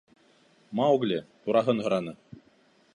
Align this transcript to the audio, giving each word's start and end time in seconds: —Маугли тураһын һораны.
—Маугли 0.79 1.21
тураһын 1.45 1.85
һораны. 1.89 2.19